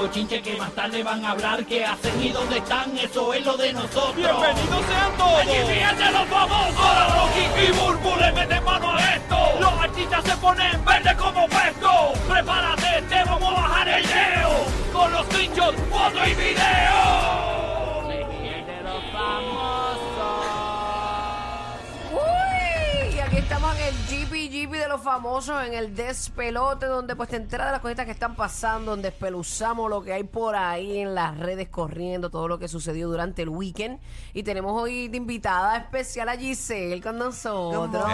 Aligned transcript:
bochinche 0.00 0.40
que 0.40 0.56
más 0.56 0.72
tarde 0.72 1.02
van 1.02 1.24
a 1.24 1.32
hablar. 1.32 1.64
¿Qué 1.66 1.84
hacen 1.84 2.22
y 2.22 2.30
dónde 2.30 2.58
están? 2.58 2.96
Eso 2.96 3.34
es 3.34 3.44
lo 3.44 3.56
de 3.56 3.72
nosotros. 3.72 4.16
¡Bienvenidos 4.16 4.86
sean 4.86 5.16
todos! 5.18 5.40
¡Aquí 5.40 5.56
fíjense 5.68 6.12
los 6.12 6.28
famosos! 6.28 6.76
Ahora 6.80 7.06
Rocky 7.16 7.44
y 7.68 7.72
Burbu 7.72 8.16
le 8.16 8.32
meten 8.32 8.64
mano 8.64 8.94
a 8.94 9.14
esto. 9.14 9.36
Los 9.60 9.72
artistas 9.72 10.24
se 10.24 10.36
ponen 10.38 10.84
verde 10.84 11.16
como 11.16 11.46
puesto. 11.48 12.12
Prepárate, 12.28 13.02
te 13.10 13.24
vamos 13.24 13.52
a 13.52 13.60
bajar 13.60 13.88
el 13.88 14.02
leo. 14.02 14.50
Con 14.92 15.12
los 15.12 15.26
screenshots, 15.26 15.78
foto 15.90 16.26
y 16.26 16.34
video. 16.34 17.50
de 18.66 18.82
los 18.82 19.02
famosos. 19.12 20.46
Uy, 22.12 23.16
y 23.16 23.18
aquí 23.20 23.36
estamos 23.36 23.76
en 23.76 23.82
el 23.82 23.94
GP 24.08 24.49
de 24.66 24.88
los 24.88 25.00
famosos, 25.02 25.64
en 25.66 25.74
el 25.74 25.94
despelote, 25.94 26.86
donde 26.86 27.16
pues 27.16 27.28
te 27.30 27.36
enteras 27.36 27.66
de 27.68 27.72
las 27.72 27.80
cositas 27.80 28.04
que 28.06 28.12
están 28.12 28.34
pasando, 28.36 28.90
donde 28.92 29.08
espeluzamos 29.08 29.88
lo 29.90 30.02
que 30.02 30.12
hay 30.12 30.24
por 30.24 30.54
ahí 30.56 30.98
en 30.98 31.14
las 31.14 31.36
redes 31.38 31.68
corriendo, 31.68 32.30
todo 32.30 32.48
lo 32.48 32.58
que 32.58 32.68
sucedió 32.68 33.08
durante 33.08 33.42
el 33.42 33.48
weekend. 33.48 33.98
Y 34.34 34.42
tenemos 34.42 34.80
hoy 34.80 35.08
de 35.08 35.16
invitada 35.16 35.76
especial 35.76 36.28
a 36.28 36.36
Giselle 36.36 37.00
con 37.02 37.18
nosotros. 37.18 38.04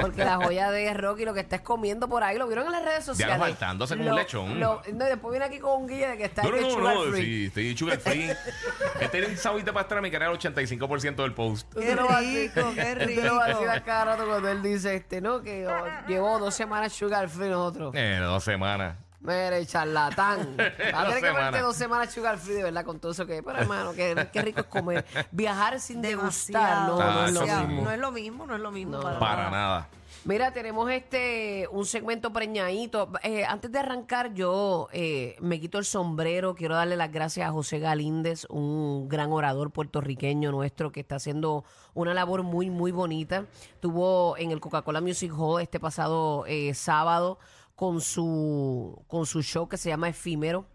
Porque 0.00 0.24
la 0.24 0.36
joya 0.36 0.70
de 0.70 0.92
Rocky 0.94 1.24
lo 1.24 1.34
que 1.34 1.40
está 1.40 1.56
es 1.56 1.62
comiendo 1.62 2.08
por 2.08 2.22
ahí, 2.22 2.38
lo 2.38 2.46
vieron 2.46 2.66
en 2.66 2.72
las 2.72 2.84
redes 2.84 3.04
sociales. 3.04 3.36
Ya 3.38 3.44
saltándose 3.44 3.96
como 3.96 4.10
un 4.10 4.16
lechón. 4.16 4.60
lo- 4.60 4.82
no, 4.92 5.04
y 5.06 5.08
después 5.08 5.30
viene 5.32 5.46
aquí 5.46 5.58
con 5.58 5.82
un 5.82 5.88
guía 5.88 6.10
de 6.10 6.16
que 6.18 6.24
está 6.24 6.42
No, 6.42 6.48
en 6.48 6.54
no, 6.54 6.58
el 6.60 6.64
no, 6.64 6.70
sugar 6.70 6.94
no, 6.94 7.02
free. 7.12 7.22
sí, 7.22 7.46
estoy 7.46 7.76
sugar 7.76 7.98
free. 7.98 8.30
este 9.00 9.26
un 9.26 9.36
sabito 9.36 9.72
para 9.72 9.82
estar 9.82 10.00
me 10.00 10.10
queda 10.10 10.26
el 10.30 10.38
85% 10.38 11.16
del 11.16 11.34
post. 11.34 11.72
Qué 11.74 11.94
rico, 11.94 12.72
qué 12.74 12.96
tú 12.98 13.06
te 13.06 13.22
lo 13.22 13.34
vas 13.36 13.44
a 13.44 13.48
decir 13.48 13.60
rico. 13.68 13.74
Rato 14.10 14.26
cuando 14.28 14.48
él 14.48 14.62
dice, 14.62 14.94
este, 14.96 15.20
¿no? 15.20 15.40
Que 15.42 15.66
oh, 15.66 15.84
llevó 16.08 16.38
dos 16.38 16.54
semanas 16.54 16.92
sugar 16.92 17.28
free 17.28 17.48
nosotros. 17.48 17.92
Eh, 17.96 18.18
dos 18.20 18.42
semanas. 18.44 18.96
Mire, 19.22 19.66
charlatán. 19.66 20.56
Va 20.58 20.64
a 21.00 21.04
Dos 21.04 21.14
tener 21.14 21.20
que 21.20 21.20
verte 21.20 21.36
semanas. 21.36 21.62
dos 21.62 21.76
semanas 21.76 22.12
sugar 22.14 22.38
free, 22.38 22.54
de 22.54 22.62
verdad, 22.62 22.84
con 22.86 22.98
todo 22.98 23.12
eso 23.12 23.26
que... 23.26 23.42
Pero, 23.42 23.58
hermano, 23.58 23.92
qué, 23.92 24.28
qué 24.32 24.40
rico 24.42 24.60
es 24.60 24.66
comer. 24.66 25.04
Viajar 25.30 25.78
sin 25.78 26.00
degustar, 26.00 26.86
no, 26.88 26.96
Demasiado. 26.96 27.26
no 27.26 27.26
es 27.26 27.32
lo 27.34 27.66
mismo. 27.66 27.82
No 27.84 27.90
es 27.92 27.98
lo 27.98 28.12
mismo, 28.12 28.46
no 28.46 28.54
es 28.54 28.60
lo 28.62 28.70
mismo. 28.70 28.96
No. 28.96 29.02
para, 29.02 29.18
Para 29.18 29.50
nada. 29.50 29.50
nada. 29.50 29.88
Mira, 30.26 30.52
tenemos 30.52 30.90
este 30.90 31.66
un 31.72 31.86
segmento 31.86 32.30
preñadito. 32.30 33.10
Eh, 33.22 33.46
antes 33.46 33.72
de 33.72 33.78
arrancar, 33.78 34.34
yo 34.34 34.88
eh, 34.92 35.34
me 35.40 35.58
quito 35.58 35.78
el 35.78 35.86
sombrero. 35.86 36.54
Quiero 36.54 36.74
darle 36.74 36.96
las 36.96 37.10
gracias 37.10 37.48
a 37.48 37.52
José 37.52 37.78
Galíndez, 37.78 38.44
un 38.50 39.08
gran 39.08 39.32
orador 39.32 39.70
puertorriqueño 39.70 40.52
nuestro 40.52 40.92
que 40.92 41.00
está 41.00 41.16
haciendo 41.16 41.64
una 41.94 42.12
labor 42.12 42.42
muy, 42.42 42.68
muy 42.68 42.92
bonita. 42.92 43.46
Tuvo 43.80 44.36
en 44.36 44.50
el 44.50 44.60
Coca-Cola 44.60 45.00
Music 45.00 45.32
Hall 45.34 45.62
este 45.62 45.80
pasado 45.80 46.44
eh, 46.46 46.74
sábado 46.74 47.38
con 47.74 48.02
su, 48.02 49.02
con 49.08 49.24
su 49.24 49.42
show 49.42 49.70
que 49.70 49.78
se 49.78 49.88
llama 49.88 50.10
Efímero. 50.10 50.66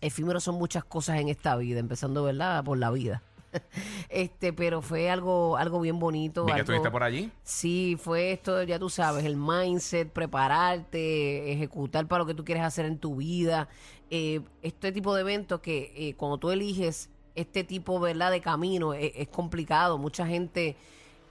Efímero 0.00 0.38
son 0.38 0.54
muchas 0.54 0.84
cosas 0.84 1.18
en 1.18 1.28
esta 1.28 1.56
vida, 1.56 1.80
empezando, 1.80 2.22
¿verdad? 2.22 2.62
Por 2.62 2.78
la 2.78 2.92
vida. 2.92 3.20
este, 4.08 4.52
pero 4.52 4.82
fue 4.82 5.10
algo, 5.10 5.56
algo 5.56 5.80
bien 5.80 5.98
bonito. 5.98 6.44
Vi 6.44 6.52
que 6.52 6.60
estuviste 6.60 6.90
por 6.90 7.02
allí. 7.02 7.30
Sí, 7.42 7.96
fue 8.00 8.32
esto, 8.32 8.62
ya 8.62 8.78
tú 8.78 8.88
sabes, 8.90 9.24
el 9.24 9.36
mindset, 9.36 10.10
prepararte, 10.12 11.52
ejecutar 11.52 12.06
para 12.06 12.20
lo 12.20 12.26
que 12.26 12.34
tú 12.34 12.44
quieres 12.44 12.64
hacer 12.64 12.84
en 12.86 12.98
tu 12.98 13.16
vida. 13.16 13.68
Eh, 14.10 14.40
este 14.62 14.92
tipo 14.92 15.14
de 15.14 15.20
eventos 15.22 15.60
que 15.60 15.92
eh, 15.96 16.14
cuando 16.14 16.38
tú 16.38 16.50
eliges 16.50 17.10
este 17.34 17.64
tipo 17.64 18.00
¿verdad? 18.00 18.30
de 18.30 18.40
camino 18.40 18.94
es, 18.94 19.12
es 19.14 19.28
complicado. 19.28 19.98
Mucha 19.98 20.26
gente... 20.26 20.76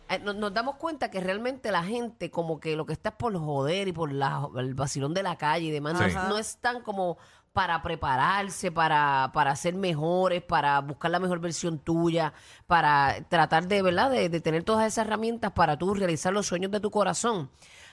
eh, 0.09 0.19
no- 0.23 0.33
Nos, 0.33 0.53
damos 0.53 0.75
cuenta 0.75 1.11
que 1.11 1.19
realmente 1.19 1.71
la 1.71 1.83
gente 1.83 2.31
como 2.31 2.59
que 2.59 2.75
lo 2.75 2.85
que 2.85 2.93
está 2.93 3.09
es 3.09 3.15
por 3.15 3.37
joder 3.37 3.87
y 3.89 3.91
por 3.91 4.11
la- 4.11 4.47
el 4.57 4.73
vacilón 4.75 5.13
de 5.13 5.23
la 5.23 5.37
calle 5.37 5.65
y 5.67 5.71
demás, 5.71 5.97
Sí. 6.11 6.17
no 6.29 6.37
es 6.37 6.57
tan 6.57 6.81
como 6.81 7.17
para 7.53 7.81
prepararse, 7.81 8.71
para, 8.71 9.31
para 9.33 9.55
ser 9.55 9.75
mejores, 9.75 10.41
para 10.41 10.79
buscar 10.81 11.11
la 11.11 11.19
mejor 11.19 11.39
versión 11.39 11.79
tuya, 11.79 12.33
para 12.67 13.25
tratar 13.29 13.67
de, 13.67 13.81
¿verdad? 13.81 14.11
De, 14.11 14.29
de 14.29 14.41
tener 14.41 14.63
todas 14.63 14.87
esas 14.87 15.05
herramientas 15.05 15.51
para 15.51 15.77
tú 15.77 15.93
realizar 15.93 16.31
los 16.33 16.47
sueños 16.47 16.71
de 16.71 16.79
tu 16.79 16.91
corazón. 16.91 17.49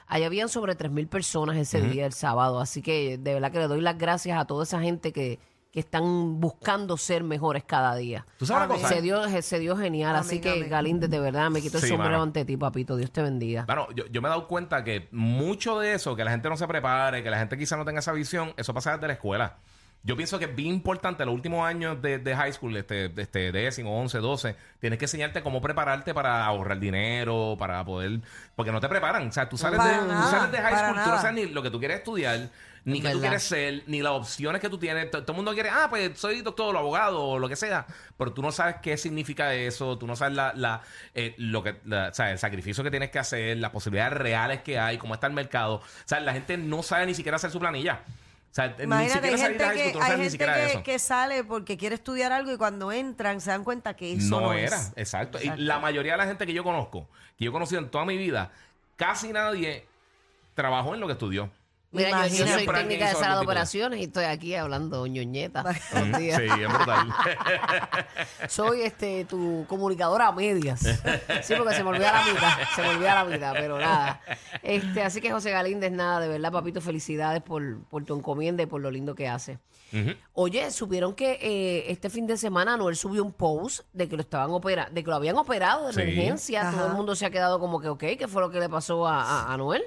Allá 0.06 0.26
habían 0.26 0.48
sobre 0.48 0.76
3.000 0.76 1.08
personas 1.08 1.56
ese 1.56 1.80
día, 1.80 2.06
el 2.06 2.12
sábado, 2.12 2.60
así 2.60 2.80
que 2.80 3.18
de 3.18 3.34
verdad 3.34 3.50
que 3.50 3.58
le 3.58 3.66
doy 3.66 3.80
las 3.80 3.98
gracias 3.98 4.38
a 4.38 4.44
toda 4.44 4.62
esa 4.62 4.80
gente 4.80 5.12
que, 5.12 5.40
que 5.76 5.80
están 5.80 6.40
buscando 6.40 6.96
ser 6.96 7.22
mejores 7.22 7.62
cada 7.64 7.94
día. 7.96 8.24
¿Tú 8.38 8.46
sabes 8.46 8.64
una 8.66 8.74
cosa? 8.76 8.88
Se 8.88 9.02
dio, 9.02 9.42
se 9.42 9.58
dio 9.58 9.76
genial, 9.76 10.16
así 10.16 10.40
que 10.40 10.52
amén. 10.52 10.70
Galíndez, 10.70 11.10
de 11.10 11.20
verdad, 11.20 11.50
me 11.50 11.60
quito 11.60 11.76
el 11.76 11.82
Sí, 11.82 11.90
sombrero 11.90 12.12
mano. 12.12 12.22
ante 12.22 12.46
ti, 12.46 12.56
papito. 12.56 12.96
Dios 12.96 13.10
te 13.10 13.20
bendiga. 13.20 13.64
Bueno, 13.66 13.86
yo, 13.94 14.06
yo 14.06 14.22
me 14.22 14.28
he 14.28 14.30
dado 14.30 14.48
cuenta 14.48 14.82
que 14.84 15.06
mucho 15.12 15.78
de 15.78 15.92
eso, 15.92 16.16
que 16.16 16.24
la 16.24 16.30
gente 16.30 16.48
no 16.48 16.56
se 16.56 16.66
prepare, 16.66 17.22
que 17.22 17.28
la 17.28 17.38
gente 17.38 17.58
quizá 17.58 17.76
no 17.76 17.84
tenga 17.84 17.98
esa 17.98 18.12
visión, 18.12 18.54
eso 18.56 18.72
pasa 18.72 18.92
desde 18.94 19.06
la 19.06 19.12
escuela. 19.12 19.56
Yo 20.02 20.16
pienso 20.16 20.38
que 20.38 20.46
es 20.46 20.54
bien 20.56 20.72
importante 20.72 21.26
los 21.26 21.34
últimos 21.34 21.66
años 21.66 22.00
de, 22.00 22.18
de 22.20 22.34
high 22.34 22.52
school, 22.54 22.74
este, 22.76 23.10
de 23.10 23.22
este 23.22 23.52
décimo, 23.52 24.00
11, 24.00 24.16
12, 24.18 24.56
tienes 24.80 24.98
que 24.98 25.04
enseñarte 25.04 25.42
cómo 25.42 25.60
prepararte 25.60 26.14
para 26.14 26.42
ahorrar 26.46 26.78
dinero, 26.78 27.56
para 27.58 27.84
poder... 27.84 28.20
Porque 28.54 28.72
no 28.72 28.80
te 28.80 28.88
preparan. 28.88 29.28
O 29.28 29.32
sea, 29.32 29.46
tú 29.46 29.58
sales, 29.58 29.78
Para 29.78 29.92
de, 29.92 29.98
tú 29.98 30.06
nada, 30.06 30.30
sales 30.30 30.52
de 30.52 30.58
high 30.58 30.72
para 30.72 30.78
school, 30.88 30.94
tú 30.94 31.00
no 31.00 31.06
nada. 31.16 31.20
sabes 31.20 31.34
ni 31.46 31.52
lo 31.52 31.60
que 31.62 31.70
tú 31.70 31.78
quieres 31.80 31.98
estudiar, 31.98 32.48
ni 32.86 33.00
qué 33.02 33.10
tú 33.10 33.20
quieres 33.20 33.42
ser, 33.42 33.82
ni 33.86 34.00
las 34.00 34.12
opciones 34.12 34.60
que 34.60 34.68
tú 34.70 34.78
tienes. 34.78 35.10
Todo 35.10 35.24
el 35.28 35.34
mundo 35.34 35.52
quiere, 35.54 35.68
ah, 35.68 35.88
pues 35.90 36.18
soy 36.18 36.40
doctor 36.40 36.74
o 36.74 36.78
abogado 36.78 37.22
o 37.22 37.38
lo 37.38 37.48
que 37.48 37.56
sea, 37.56 37.86
pero 38.16 38.32
tú 38.32 38.40
no 38.42 38.52
sabes 38.52 38.76
qué 38.80 38.96
significa 38.96 39.52
eso, 39.54 39.98
tú 39.98 40.06
no 40.06 40.16
sabes 40.16 40.34
la, 40.34 40.52
la, 40.54 40.82
eh, 41.14 41.34
lo 41.36 41.62
que, 41.62 41.76
la- 41.84 42.08
o 42.10 42.14
sea, 42.14 42.30
el 42.30 42.38
sacrificio 42.38 42.82
que 42.84 42.90
tienes 42.90 43.10
que 43.10 43.18
hacer, 43.18 43.56
las 43.58 43.70
posibilidades 43.72 44.14
reales 44.14 44.62
que 44.62 44.78
hay, 44.78 44.98
cómo 44.98 45.14
está 45.14 45.26
el 45.26 45.32
mercado. 45.32 45.74
O 45.76 45.82
sea, 46.04 46.20
la 46.20 46.32
gente 46.32 46.56
no 46.56 46.82
sabe 46.82 47.06
ni 47.06 47.14
siquiera 47.14 47.36
hacer 47.36 47.50
su 47.50 47.58
planilla. 47.58 48.02
O 48.50 48.54
sea, 48.56 48.68
ni 48.78 48.84
Imagínate, 48.84 49.28
hay 49.28 49.36
siquiera 49.36 49.36
de 49.36 49.42
gente, 49.42 49.58
que, 49.58 50.04
hay 50.04 50.16
ni 50.18 50.30
gente 50.30 50.38
que, 50.46 50.66
eso. 50.66 50.82
que 50.82 50.98
sale 50.98 51.44
porque 51.44 51.76
quiere 51.76 51.94
estudiar 51.96 52.32
algo 52.32 52.52
y 52.52 52.56
cuando 52.56 52.90
entran 52.90 53.40
se 53.42 53.50
dan 53.50 53.64
cuenta 53.64 53.94
que 53.94 54.14
eso 54.14 54.40
no, 54.40 54.46
no 54.46 54.52
es. 54.54 54.72
era, 54.72 54.80
exacto. 54.96 55.38
Y 55.42 55.50
la 55.56 55.78
mayoría 55.78 56.12
de 56.12 56.18
la 56.18 56.26
gente 56.26 56.46
que 56.46 56.54
yo 56.54 56.64
conozco, 56.64 57.06
que 57.36 57.44
yo 57.44 57.50
he 57.50 57.52
conocido 57.52 57.82
en 57.82 57.90
toda 57.90 58.04
mi 58.06 58.16
vida, 58.16 58.50
casi 58.96 59.32
nadie 59.32 59.84
trabajó 60.54 60.94
en 60.94 61.00
lo 61.00 61.06
que 61.06 61.12
estudió. 61.14 61.50
Mira, 61.96 62.26
yo, 62.28 62.36
soy 62.36 62.46
Siempre 62.46 62.64
técnica 62.66 62.76
de 62.76 62.84
alguien 62.84 63.08
hizo 63.10 63.18
sala 63.20 63.36
de 63.36 63.42
operaciones 63.44 64.00
y 64.00 64.04
estoy 64.04 64.24
aquí 64.24 64.54
hablando 64.54 65.06
ñoñeta. 65.06 65.62
todos 65.62 66.08
los 66.08 66.18
días. 66.20 66.38
Sí, 66.40 66.44
es 66.62 66.68
brutal. 66.72 67.08
Soy 68.48 68.82
este 68.82 69.24
tu 69.24 69.64
comunicadora 69.68 70.28
a 70.28 70.32
medias. 70.32 70.80
Sí, 70.80 71.54
porque 71.56 71.74
se 71.74 71.82
me 71.82 71.90
olvida 71.90 72.12
la 72.12 72.24
mitad, 72.32 72.52
se 72.74 72.82
me 72.82 72.88
olvida 72.90 73.14
la 73.14 73.24
mitad, 73.24 73.52
pero 73.54 73.78
nada. 73.78 74.20
Este, 74.62 75.02
así 75.02 75.20
que 75.20 75.30
José 75.30 75.50
Galíndez, 75.50 75.92
nada, 75.92 76.20
de 76.20 76.28
verdad, 76.28 76.52
papito, 76.52 76.80
felicidades 76.80 77.42
por, 77.42 77.82
por 77.84 78.04
tu 78.04 78.16
encomienda 78.16 78.62
y 78.62 78.66
por 78.66 78.80
lo 78.80 78.90
lindo 78.90 79.14
que 79.14 79.28
hace. 79.28 79.58
Ujú. 79.92 80.10
Oye, 80.32 80.70
supieron 80.70 81.14
que 81.14 81.38
eh, 81.40 81.90
este 81.90 82.10
fin 82.10 82.26
de 82.26 82.36
semana 82.36 82.74
Anuel 82.74 82.96
subió 82.96 83.22
un 83.24 83.32
post 83.32 83.80
de 83.92 84.08
que 84.08 84.16
lo 84.16 84.22
estaban 84.22 84.50
operando, 84.50 84.92
de 84.92 85.02
que 85.04 85.10
lo 85.10 85.16
habían 85.16 85.36
operado 85.36 85.86
de 85.88 85.92
Sí. 85.92 86.00
emergencia. 86.02 86.68
Ajá. 86.68 86.76
Todo 86.76 86.86
el 86.88 86.92
mundo 86.94 87.14
se 87.14 87.24
ha 87.26 87.30
quedado 87.30 87.58
como 87.60 87.80
que, 87.80 87.88
ok, 87.88 88.00
¿qué 88.18 88.28
fue 88.28 88.42
lo 88.42 88.50
que 88.50 88.58
le 88.60 88.68
pasó 88.68 89.06
a, 89.06 89.22
a 89.22 89.54
Anuel? 89.54 89.82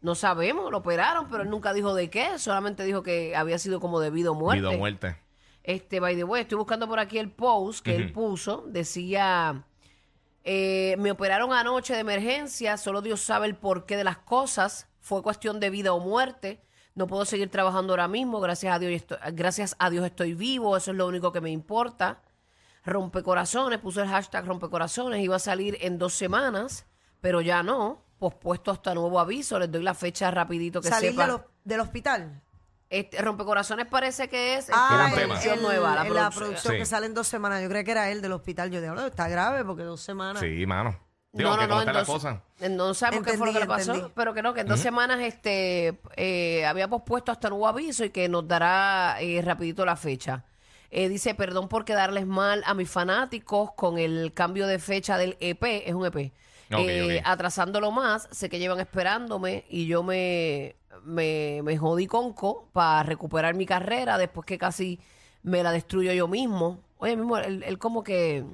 No 0.00 0.14
sabemos, 0.14 0.70
lo 0.70 0.78
operaron, 0.78 1.28
pero 1.28 1.42
él 1.42 1.50
nunca 1.50 1.72
dijo 1.72 1.94
de 1.94 2.08
qué, 2.08 2.38
solamente 2.38 2.84
dijo 2.84 3.02
que 3.02 3.36
había 3.36 3.58
sido 3.58 3.80
como 3.80 4.00
debido 4.00 4.32
a 4.32 4.34
muerte. 4.34 4.60
Vida 4.60 4.70
o 4.70 4.78
muerte. 4.78 5.16
Este, 5.62 6.00
by 6.00 6.16
the 6.16 6.24
way, 6.24 6.42
estoy 6.42 6.56
buscando 6.56 6.88
por 6.88 6.98
aquí 6.98 7.18
el 7.18 7.30
post 7.30 7.84
que 7.84 7.96
él 7.96 8.12
puso. 8.12 8.64
Decía, 8.66 9.64
eh, 10.42 10.96
me 10.98 11.10
operaron 11.10 11.52
anoche 11.52 11.94
de 11.94 12.00
emergencia, 12.00 12.76
solo 12.76 13.02
Dios 13.02 13.20
sabe 13.20 13.46
el 13.46 13.56
porqué 13.56 13.96
de 13.96 14.04
las 14.04 14.18
cosas. 14.18 14.88
Fue 15.00 15.22
cuestión 15.22 15.60
de 15.60 15.70
vida 15.70 15.92
o 15.92 16.00
muerte. 16.00 16.62
No 16.94 17.06
puedo 17.06 17.24
seguir 17.24 17.50
trabajando 17.50 17.92
ahora 17.92 18.08
mismo. 18.08 18.40
Gracias 18.40 18.74
a 18.74 18.78
Dios, 18.78 18.92
estoy, 18.92 19.18
gracias 19.32 19.76
a 19.78 19.90
Dios 19.90 20.04
estoy 20.04 20.34
vivo. 20.34 20.76
Eso 20.76 20.90
es 20.90 20.96
lo 20.96 21.06
único 21.06 21.30
que 21.32 21.40
me 21.40 21.50
importa. 21.50 22.22
Rompecorazones, 22.84 23.78
puso 23.78 24.02
el 24.02 24.08
hashtag 24.08 24.46
rompecorazones. 24.46 25.22
Iba 25.22 25.36
a 25.36 25.40
salir 25.40 25.76
en 25.82 25.98
dos 25.98 26.14
semanas, 26.14 26.86
pero 27.20 27.42
ya 27.42 27.62
no. 27.62 28.02
Pospuesto 28.20 28.70
hasta 28.70 28.94
nuevo 28.94 29.18
aviso. 29.18 29.58
Les 29.58 29.72
doy 29.72 29.82
la 29.82 29.94
fecha 29.94 30.30
rapidito 30.30 30.80
que 30.80 30.88
Salir 30.88 31.10
sepa. 31.10 31.22
de 31.26 31.32
los- 31.32 31.40
del 31.64 31.80
hospital. 31.80 32.40
Este, 32.88 33.20
rompecorazones 33.22 33.86
parece 33.86 34.28
que 34.28 34.54
es 34.54 34.60
este, 34.60 34.72
Ah, 34.76 35.08
la 35.08 35.08
el- 35.08 35.26
producción 35.26 35.56
el- 35.56 35.62
nueva. 35.62 35.94
La 35.94 36.02
el- 36.02 36.08
producción. 36.08 36.32
producción 36.44 36.74
Sí. 36.74 36.78
que 36.80 36.86
sale 36.86 37.06
en 37.06 37.14
dos 37.14 37.26
semanas. 37.26 37.62
Yo 37.62 37.68
creo 37.68 37.82
que 37.84 37.90
era 37.90 38.10
él 38.10 38.20
del 38.22 38.32
hospital. 38.32 38.70
Yo 38.70 38.80
digo, 38.80 38.94
está 39.00 39.26
grave 39.28 39.64
porque 39.64 39.82
dos 39.84 40.00
semanas. 40.00 40.40
Sí, 40.42 40.66
mano. 40.66 40.96
Digo, 41.32 41.50
No, 41.50 41.56
que 41.56 41.62
no, 41.62 41.68
no, 41.68 41.74
cómo 41.74 41.80
está 41.82 41.92
la 41.92 42.04
cosa. 42.04 42.42
no 42.70 42.92
sabemos 42.92 43.24
qué 43.26 43.38
fue 43.38 43.46
lo 43.46 43.52
que 43.52 43.60
le 43.60 43.64
Entendí, 43.64 43.80
pasó, 43.86 43.92
entendí. 43.94 44.12
pero 44.16 44.34
que 44.34 44.42
no, 44.42 44.52
que 44.52 44.60
en 44.62 44.66
dos 44.66 44.80
semanas 44.80 45.20
este 45.20 46.00
eh, 46.16 46.66
había 46.66 46.88
pospuesto 46.88 47.30
hasta 47.32 47.48
nuevo 47.48 47.68
aviso 47.68 48.04
y 48.04 48.10
que 48.10 48.28
nos 48.28 48.46
dará 48.48 49.16
eh, 49.20 49.40
rapidito 49.40 49.86
la 49.86 49.94
fecha. 49.96 50.44
Eh, 50.90 51.08
dice, 51.08 51.36
perdón 51.36 51.68
por 51.68 51.84
quedarles 51.84 52.26
mal 52.26 52.64
a 52.66 52.74
mis 52.74 52.90
fanáticos 52.90 53.70
con 53.76 53.96
el 53.98 54.32
cambio 54.34 54.66
de 54.66 54.80
fecha 54.80 55.16
del 55.16 55.36
EP, 55.38 55.84
es 55.88 55.94
un 55.94 56.04
EP. 56.04 56.32
Eh. 56.70 57.22
Atrasándolo 57.24 57.90
más, 57.90 58.28
sé 58.30 58.48
que 58.48 58.58
llevan 58.58 58.80
esperándome 58.80 59.64
y 59.68 59.86
yo 59.86 60.02
me, 60.02 60.76
me, 61.04 61.60
me 61.64 61.76
jodí 61.76 62.06
conco 62.06 62.68
para 62.72 63.02
recuperar 63.02 63.54
mi 63.54 63.66
carrera 63.66 64.18
después 64.18 64.46
que 64.46 64.58
casi 64.58 65.00
me 65.42 65.62
la 65.62 65.72
destruyo 65.72 66.12
yo 66.12 66.28
mismo. 66.28 66.78
Oye, 66.98 67.16
mismo, 67.16 67.38
él, 67.38 67.62
él 67.66 67.78
como 67.78 68.04
que 68.04 68.44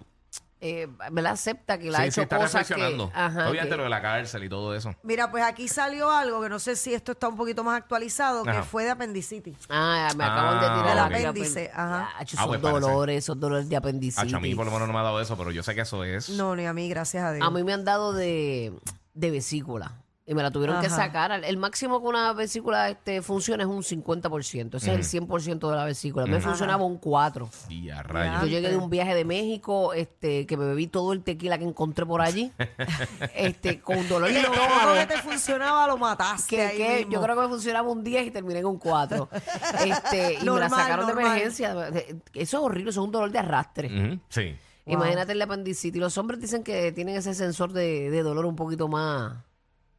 eh, 0.61 0.89
¿verdad? 1.11 1.33
acepta 1.33 1.79
que 1.79 1.91
la 1.91 1.99
ha 1.99 2.01
Sí, 2.03 2.07
hecho 2.09 2.15
sí, 2.15 2.21
está 2.23 2.37
cosas 2.39 2.67
que... 2.67 2.75
reflexionando. 2.75 3.11
Ajá, 3.15 3.49
Obviamente 3.51 3.71
que- 3.71 3.77
lo 3.77 3.83
de 3.85 3.89
la 3.91 4.01
cárcel 4.03 4.45
y 4.45 4.49
todo 4.49 4.75
eso. 4.75 4.95
Mira, 5.03 5.31
pues 5.31 5.45
aquí 5.45 5.69
salió 5.69 6.11
algo 6.11 6.41
que 6.43 6.49
no 6.49 6.59
sé 6.59 6.77
si 6.77 6.95
esto 6.95 7.13
está 7.13 7.29
un 7.29 7.37
poquito 7.37 7.63
más 7.63 7.77
actualizado, 7.77 8.43
que 8.43 8.51
Ajá. 8.51 8.63
fue 8.63 8.85
de 8.85 8.91
apendicitis. 8.91 9.57
Ah, 9.69 10.09
me 10.17 10.25
acaban 10.25 10.61
de 10.61 10.67
Ah, 10.67 10.75
tirar 10.75 11.11
Del 11.11 11.17
ok. 11.17 11.23
la 11.23 11.29
apéndice, 11.31 11.71
ajá. 11.75 12.09
Ya, 12.19 12.25
esos 12.25 12.41
Ah, 12.41 12.47
pues 12.47 12.61
parece. 12.61 12.81
dolores, 12.81 13.19
esos 13.19 13.39
dolores 13.41 13.69
de 13.69 13.77
apendicitis. 13.77 14.35
A 14.35 14.41
mí 14.41 14.55
por 14.55 14.65
lo 14.67 14.73
menos 14.73 14.87
no 14.89 14.95
me 14.95 15.01
ha 15.01 15.03
dado 15.03 15.21
eso, 15.21 15.37
pero 15.37 15.51
yo 15.51 15.63
sé 15.63 15.75
que 15.75 15.83
eso 15.83 16.03
es. 16.05 16.31
No, 16.31 16.57
ni 16.57 16.65
a 16.67 16.73
mí, 16.73 16.89
gracias 16.89 17.23
a 17.25 17.33
Dios. 17.33 17.47
A 17.47 17.51
mí 17.51 17.63
me 17.63 17.73
han 17.73 17.85
dado 17.85 18.13
de, 18.13 18.73
de 19.15 19.31
vesícula. 19.31 19.93
Y 20.29 20.35
me 20.35 20.43
la 20.43 20.51
tuvieron 20.51 20.81
que 20.81 20.91
sacar. 20.91 21.31
El 21.45 21.57
máximo 21.57 22.03
que 22.03 22.09
una 22.09 22.33
vesícula 22.33 22.89
este, 22.91 23.23
funciona 23.23 23.63
es 23.63 23.69
un 23.69 23.83
50%. 23.85 24.75
Ese 24.75 24.93
es 24.93 25.15
el 25.15 25.23
100% 25.29 25.71
de 25.71 25.77
la 25.77 25.85
vesícula. 25.85 26.27
Me 26.27 26.41
funcionaba 26.41 26.85
un 26.85 27.01
4%. 27.01 27.49
Y 27.71 27.91
a 27.91 28.03
rayos. 28.03 28.41
Yo 28.43 28.49
llegué 28.49 28.71
de 28.71 28.77
un 28.77 28.91
viaje 28.91 29.15
de 29.15 29.25
México, 29.25 29.93
este, 29.93 30.45
que 30.47 30.57
me 30.57 30.65
bebí 30.65 30.89
todo 30.89 31.13
el 31.13 31.23
tequila 31.23 31.59
que 31.59 31.65
encontré 31.65 32.05
por 32.05 32.21
allí, 32.23 32.51
este, 33.37 33.81
con 33.81 34.09
dolor 34.09 34.29
y 34.31 34.35
de 34.35 34.41
estómago. 34.41 34.95
que 34.99 35.07
te 35.07 35.19
funcionaba 35.19 35.87
lo 35.87 35.97
mataste 35.97 36.57
Que, 36.57 36.63
ahí 36.63 36.77
que 36.77 36.97
mismo. 36.99 37.13
yo 37.13 37.23
creo 37.23 37.37
que 37.37 37.43
me 37.43 37.49
funcionaba 37.49 37.89
un 37.89 38.03
10 38.03 38.27
y 38.27 38.31
terminé 38.33 38.59
en 38.61 38.67
un 38.67 38.79
4. 38.79 39.29
Este, 39.87 40.39
y 40.43 40.45
me 40.45 40.59
la 40.59 40.69
sacaron 40.69 41.07
de 41.07 41.13
emergencia. 41.13 41.89
Eso 41.89 42.17
es 42.35 42.55
horrible, 42.55 42.91
eso 42.91 43.01
es 43.01 43.05
un 43.05 43.13
dolor 43.13 43.31
de 43.31 43.39
arrastre. 43.39 43.87
Ujú, 43.89 44.21
Sí. 44.29 44.57
Wow. 44.87 44.95
Imagínate 44.95 45.33
el 45.33 45.43
apendicitis. 45.43 46.01
Los 46.01 46.17
hombres 46.19 46.41
dicen 46.41 46.63
que 46.63 46.93
tienen 46.93 47.17
ese 47.17 47.35
sensor 47.35 47.73
de, 47.73 48.11
de 48.11 48.23
dolor 48.23 48.45
un 48.47 48.55
poquito 48.57 48.87
más, 48.89 49.35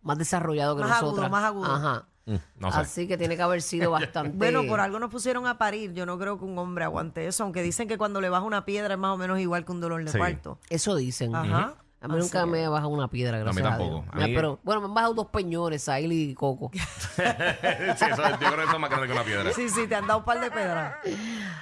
más 0.07 0.17
desarrollado 0.17 0.75
que 0.75 0.81
Más 0.83 1.01
agudo, 1.03 1.29
más 1.29 1.43
agudo. 1.43 1.71
Ajá. 1.71 2.07
Mm, 2.25 2.35
No 2.59 2.71
sé. 2.71 2.79
Así 2.79 3.07
que 3.07 3.17
tiene 3.17 3.35
que 3.37 3.41
haber 3.41 3.61
sido 3.61 3.91
bastante. 3.91 4.35
Bueno, 4.35 4.63
por 4.67 4.79
algo 4.81 4.99
nos 4.99 5.09
pusieron 5.09 5.45
a 5.47 5.57
parir. 5.57 5.93
Yo 5.93 6.05
no 6.05 6.17
creo 6.17 6.37
que 6.37 6.43
un 6.45 6.57
hombre 6.59 6.83
aguante 6.83 7.25
eso, 7.27 7.43
aunque 7.43 7.61
dicen 7.61 7.87
que 7.87 7.97
cuando 7.97 8.19
le 8.19 8.27
baja 8.29 8.43
una 8.43 8.65
piedra 8.65 8.95
es 8.95 8.99
más 8.99 9.11
o 9.13 9.17
menos 9.17 9.39
igual 9.39 9.63
que 9.63 9.71
un 9.71 9.79
dolor 9.79 10.03
de 10.03 10.11
Sí. 10.11 10.17
parto. 10.17 10.59
Eso 10.69 10.95
dicen. 10.95 11.33
Ajá. 11.35 11.75
A 11.99 12.07
mí 12.07 12.15
nunca 12.19 12.41
Así 12.43 12.49
me 12.51 12.63
ha 12.63 12.69
bajado 12.69 12.89
una 12.89 13.07
piedra, 13.07 13.39
gracias 13.39 13.65
a, 13.65 13.69
tampoco. 13.69 14.03
Dios. 14.03 14.23
A 14.23 14.27
mí- 14.27 14.35
Pero 14.35 14.59
bueno, 14.63 14.81
me 14.81 14.87
han 14.87 14.93
bajado 14.93 15.13
dos 15.15 15.27
peñones, 15.27 15.81
Saili 15.83 16.29
y 16.29 16.33
Coco. 16.35 16.69
sí, 16.73 16.81
eso, 17.21 18.29
yo 18.29 18.37
creo 18.37 18.55
que 18.55 18.63
eso 18.63 18.73
es 18.73 18.79
más 18.79 18.89
grande 18.89 19.07
que 19.07 19.13
una 19.13 19.23
piedra. 19.23 19.51
Sí, 19.53 19.67
sí, 19.67 19.87
te 19.87 19.95
han 19.95 20.05
dado 20.05 20.19
un 20.19 20.25
par 20.25 20.39
de 20.39 20.51
pedras. 20.51 20.95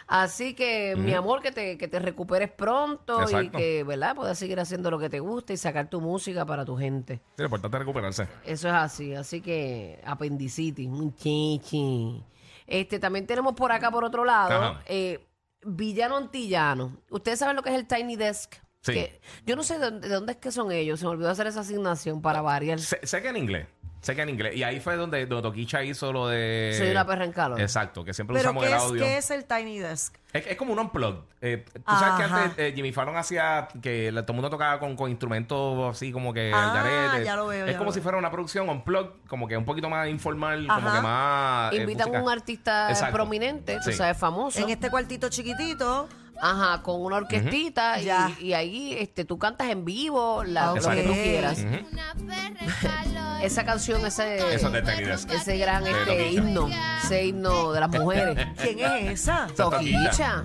Así 0.08 0.54
que, 0.54 0.96
mi 0.98 1.14
amor, 1.14 1.42
que 1.42 1.52
te, 1.52 1.78
que 1.78 1.88
te 1.88 2.00
recuperes 2.00 2.52
pronto 2.52 3.22
y 3.22 3.24
Exacto. 3.24 3.58
que, 3.58 3.84
¿verdad? 3.86 4.14
Puedas 4.16 4.38
seguir 4.38 4.60
haciendo 4.60 4.92
lo 4.92 5.00
que 5.00 5.10
te 5.10 5.20
gusta 5.22 5.54
y 5.54 5.58
sacar 5.58 5.90
tu 5.90 6.02
música 6.02 6.46
para 6.46 6.66
tu 6.66 6.78
gente. 6.78 7.16
Sí, 7.16 7.22
lo 7.38 7.46
importante 7.46 7.78
es 7.78 7.80
recuperarse. 7.80 8.28
Eso 8.44 8.68
es 8.68 8.74
así. 8.74 9.16
Así 9.16 9.40
que, 9.42 10.02
apendicitis, 10.06 10.88
un 10.88 11.16
chichi. 11.16 12.24
Este, 12.68 13.00
también 13.00 13.26
tenemos 13.26 13.54
por 13.54 13.72
acá, 13.72 13.90
por 13.90 14.04
otro 14.04 14.26
lado, 14.26 14.52
Ajá. 14.62 14.82
eh, 14.88 15.26
Villano 15.64 16.18
Antillano. 16.18 16.98
¿Ustedes 17.10 17.40
saben 17.40 17.56
lo 17.56 17.64
que 17.64 17.70
es 17.70 17.76
el 17.76 17.88
Tiny 17.88 18.16
Desk? 18.18 18.56
Sí. 18.86 18.94
Que- 18.94 19.20
yo 19.46 19.56
no 19.56 19.64
sé 19.64 19.80
de 19.80 19.86
dónde, 19.86 20.08
de 20.08 20.14
dónde 20.14 20.32
es 20.34 20.38
que 20.38 20.52
son 20.52 20.72
ellos. 20.72 21.00
Se 21.00 21.06
me 21.06 21.12
olvidó 21.12 21.30
hacer 21.30 21.48
esa 21.48 21.62
asignación 21.62 22.22
para 22.22 22.42
variar. 22.42 22.80
Sé, 22.80 23.00
sé 23.04 23.22
que 23.22 23.30
en 23.30 23.38
inglés. 23.38 23.68
Sé 24.02 24.16
que 24.16 24.22
en 24.22 24.30
inglés. 24.30 24.56
Y 24.56 24.62
ahí 24.62 24.80
fue 24.80 24.98
donde, 24.98 25.26
donde 25.26 25.42
Toquicha 25.42 25.82
hizo 25.84 26.14
lo 26.14 26.28
de. 26.28 26.76
Soy 26.78 26.92
una 26.92 27.08
perra 27.08 27.26
en 27.26 27.32
calor. 27.32 27.60
Exacto, 27.60 28.06
que 28.06 28.14
siempre 28.14 28.36
Pero 28.38 28.50
usamos 28.52 28.64
¿qué 28.64 28.70
el 28.70 28.76
es, 28.78 28.84
audio. 28.84 29.04
¿qué 29.04 29.18
es 29.18 29.32
el 29.32 29.46
Tiny 29.46 29.80
Desk? 29.80 30.16
Es, 30.32 30.46
es 30.46 30.56
como 30.58 30.74
un 30.74 30.80
unplug. 30.80 31.24
Eh, 31.42 31.66
Tú 31.74 31.82
sabes 31.88 32.14
que 32.28 32.34
antes 32.36 32.60
eh, 32.60 32.74
Jimmy 32.76 32.92
Fallon 32.92 33.18
hacía 33.18 33.68
que 33.82 34.12
la- 34.12 34.22
todo 34.24 34.34
el 34.34 34.36
mundo 34.36 34.52
tocaba 34.52 34.80
con, 34.80 34.96
con 34.96 35.10
instrumentos 35.10 35.96
así 35.96 36.12
como 36.12 36.32
que 36.36 36.52
Ah, 36.54 36.72
garete. 36.76 37.26
ya 37.26 37.36
lo 37.36 37.48
veo, 37.48 37.66
Es 37.66 37.72
ya 37.72 37.78
como 37.80 37.90
lo 37.90 37.94
si 37.94 38.00
veo. 38.00 38.04
fuera 38.04 38.18
una 38.20 38.30
producción 38.30 38.70
unplug, 38.70 39.26
como 39.28 39.48
que 39.48 39.58
un 39.58 39.66
poquito 39.66 39.90
más 39.90 40.08
informal, 40.08 40.68
como 40.68 40.94
que 40.94 41.02
más. 41.02 41.74
eh, 41.74 41.78
Invitan 41.78 42.16
a 42.16 42.22
un 42.22 42.30
artista 42.30 42.90
Exacto. 42.92 43.14
prominente, 43.16 43.78
tú 43.84 43.90
Sí. 43.90 43.94
sabes, 43.98 44.18
famoso. 44.18 44.60
En 44.60 44.70
este 44.70 44.92
cuartito 44.92 45.30
chiquitito. 45.30 46.08
Ajá, 46.42 46.82
con 46.84 47.02
una 47.02 47.16
orquestita 47.18 48.00
y, 48.02 48.06
Ya. 48.06 48.32
y 48.40 48.54
ahí 48.54 48.94
este, 49.00 49.24
tú 49.26 49.38
cantas 49.40 49.70
en 49.70 49.86
vivo 49.86 50.44
la, 50.44 50.74
Ok. 50.74 50.82
lo 50.84 50.90
que 50.92 51.04
tú 51.04 51.14
quieras. 51.14 51.66
Esa 53.42 53.64
canción, 53.66 54.06
ese, 54.06 54.38
Eso 54.56 54.72
ese 54.76 55.58
gran 55.58 55.84
De 55.84 55.92
este, 55.92 56.32
himno, 56.32 56.68
ese 57.04 57.26
himno 57.26 57.72
de 57.74 57.80
las 57.80 57.90
mujeres. 57.90 58.48
¿Quién 58.62 58.80
es 58.80 59.22
esa? 59.22 59.48
Toquicha. 59.56 60.44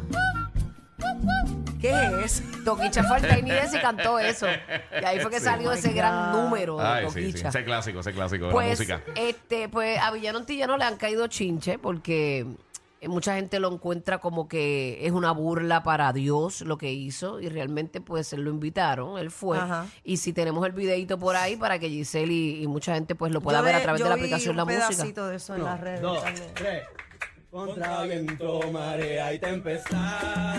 ¿Qué 1.80 1.94
es? 2.24 2.42
Toquicha 2.64 3.02
fue 3.04 3.18
el 3.18 3.28
Tiny 3.36 3.50
Desk 3.52 3.74
y 3.74 3.80
cantó 3.80 4.18
eso. 4.18 4.46
Y 5.00 5.04
ahí 5.04 5.18
fue 5.20 5.30
que 5.30 5.38
Sí. 5.38 5.44
salió 5.46 5.70
Oh 5.70 5.72
ese 5.72 5.92
gran 5.92 6.32
God. 6.32 6.42
número 6.42 6.76
de 6.76 6.84
Ay, 6.86 7.06
sí, 7.06 7.10
sí. 7.14 7.20
Toquicha. 7.32 7.48
Ese 7.48 7.64
clásico, 7.64 8.00
ese 8.00 8.12
clásico 8.12 8.44
de 8.46 8.48
la 8.48 8.52
Pues, 8.52 8.70
música. 8.78 9.00
este, 9.14 9.68
pues 9.70 9.98
a 9.98 10.10
Villano 10.10 10.38
Antillano 10.40 10.76
le 10.76 10.84
han 10.84 10.96
caído 10.96 11.26
chinche 11.28 11.78
porque 11.78 12.46
eh, 13.00 13.08
mucha 13.08 13.34
gente 13.36 13.58
lo 13.60 13.72
encuentra 13.72 14.18
como 14.18 14.46
que 14.48 15.04
es 15.06 15.12
una 15.12 15.32
burla 15.32 15.82
para 15.82 16.12
Dios 16.12 16.60
lo 16.62 16.78
que 16.78 16.92
hizo 16.92 17.40
y 17.40 17.48
realmente 17.48 18.00
pues 18.00 18.32
él 18.32 18.42
lo 18.42 18.50
invitaron, 18.50 19.18
él 19.18 19.30
fue. 19.30 19.58
Ajá. 19.58 19.86
Y 20.04 20.18
si 20.18 20.32
tenemos 20.32 20.64
el 20.66 20.72
videito 20.72 21.18
por 21.18 21.36
ahí 21.36 21.56
para 21.56 21.78
que 21.78 21.88
Giselle 21.88 22.32
y, 22.32 22.62
y 22.62 22.66
mucha 22.66 22.94
gente 22.94 23.14
pues 23.14 23.32
lo 23.32 23.40
pueda 23.40 23.58
Yo 23.58 23.64
ver 23.64 23.74
a 23.76 23.82
través 23.82 24.02
de 24.02 24.08
la 24.08 24.14
aplicación 24.14 24.50
un 24.52 24.56
La 24.58 24.64
Música. 24.64 24.88
pedacito 24.88 25.28
de 25.28 25.36
eso 25.36 25.54
en 25.54 25.64
las 25.64 25.80
redes. 25.80 26.00
dos, 26.02 26.22
tres. 26.54 26.84
Contra 27.50 28.02
viento, 28.04 28.60
marea 28.70 29.32
y 29.34 29.38
tempestad. 29.40 30.56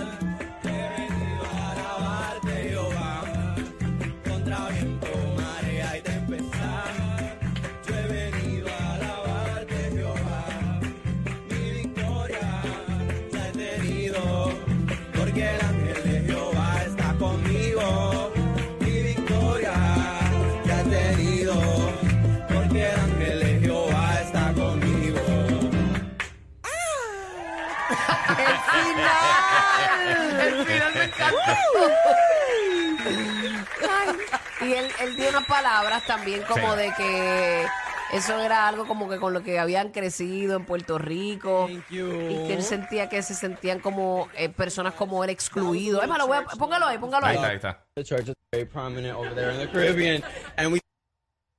Y 34.62 34.74
él, 34.74 34.88
él 35.02 35.16
dio 35.16 35.30
unas 35.30 35.46
palabras 35.46 36.06
también 36.06 36.44
como 36.44 36.74
Sí. 36.74 36.78
de 36.80 36.94
que 36.98 37.66
eso 38.13 38.40
era 38.42 38.68
algo 38.68 38.86
como 38.88 39.10
que 39.10 39.18
con 39.18 39.34
lo 39.34 39.42
que 39.42 39.58
habían 39.60 39.92
crecido 39.92 40.58
en 40.58 40.66
Puerto 40.66 40.98
Rico 40.98 41.68
Thank 41.69 41.90
you. 41.90 42.08
y 42.12 42.48
que 42.48 42.54
él 42.56 42.63
sentía 42.63 43.08
que 43.10 43.22
se 43.24 43.34
sentían 43.34 43.80
como 43.80 44.28
eh, 44.38 44.50
personas 44.50 44.94
como 44.96 45.24
él 45.24 45.30
excluidos. 45.30 46.02
Es 46.04 46.10
más, 46.10 46.18
lo 46.18 46.28
voy 46.28 46.38
a- 46.38 46.44
póngalo 46.58 46.86
ahí, 46.88 46.98
póngalo 46.98 47.25
Ahí 47.25 47.38
ahí. 47.38 47.38
está, 47.38 47.50
ahí 47.50 47.56
está. 47.56 47.86
The 47.96 48.04
church 48.04 48.28
is 48.30 48.36
very 48.52 48.66
prominent 48.66 49.16
over 49.18 49.34
there 49.34 49.52
in 49.52 49.60
the 49.60 49.68
Caribbean, 49.72 50.24
and 50.58 50.74
we 50.74 50.80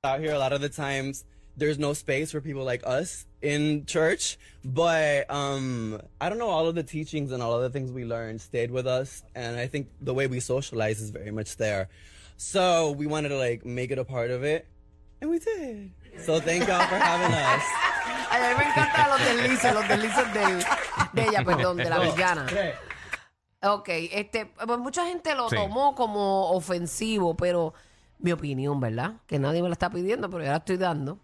out 0.05 0.19
here 0.19 0.33
a 0.33 0.37
lot 0.39 0.53
of 0.53 0.61
the 0.61 0.69
times. 0.69 1.25
There's 1.55 1.77
no 1.77 1.93
space 1.93 2.31
for 2.31 2.41
people 2.41 2.63
like 2.63 2.83
us 2.83 3.27
in 3.43 3.85
church, 3.85 4.39
but 4.65 5.29
um, 5.29 6.01
I 6.19 6.27
don't 6.29 6.39
know. 6.39 6.49
All 6.49 6.67
of 6.67 6.73
the 6.73 6.81
teachings 6.83 7.31
and 7.31 7.43
all 7.43 7.53
of 7.53 7.61
the 7.61 7.69
things 7.69 7.91
we 7.91 8.05
learned 8.05 8.41
stayed 8.41 8.71
with 8.71 8.87
us, 8.87 9.23
and 9.35 9.55
I 9.59 9.67
think 9.67 9.87
the 10.01 10.13
way 10.15 10.25
we 10.25 10.39
socialize 10.39 10.99
is 10.99 11.11
very 11.11 11.29
much 11.31 11.57
there. 11.57 11.89
So 12.37 12.91
we 12.91 13.05
wanted 13.07 13.29
to 13.29 13.37
like 13.37 13.65
make 13.65 13.91
it 13.91 13.99
a 13.99 14.05
part 14.05 14.31
of 14.31 14.43
it, 14.43 14.65
and 15.21 15.29
we 15.31 15.39
did. 15.39 15.91
So 16.25 16.39
thank 16.39 16.67
y'all 16.67 16.85
for 16.87 16.97
having 16.97 17.33
us. 17.33 17.63
Ay, 18.29 18.41
a 18.41 18.49
mí 18.49 18.57
me 18.57 18.65
encantan 18.65 19.09
los 19.09 19.19
deslices, 19.19 19.73
los 19.73 19.87
deslices 19.87 20.33
de, 20.33 21.21
de 21.21 21.29
ella, 21.29 21.43
perdón, 21.43 21.77
de 21.77 21.89
la 21.89 21.99
villana. 21.99 22.45
Ok, 23.61 23.87
este, 24.11 24.45
pues 24.47 24.79
mucha 24.79 25.05
gente 25.05 25.33
lo 25.35 25.49
Sí. 25.49 25.55
tomó 25.55 25.95
como 25.95 26.51
ofensivo, 26.51 27.35
pero 27.37 27.73
mi 28.19 28.31
opinión, 28.31 28.79
¿verdad? 28.79 29.13
Que 29.27 29.39
nadie 29.39 29.61
me 29.61 29.69
la 29.69 29.73
está 29.73 29.89
pidiendo, 29.89 30.29
pero 30.29 30.43
ya 30.43 30.51
la 30.51 30.57
estoy 30.57 30.77
dando. 30.77 31.19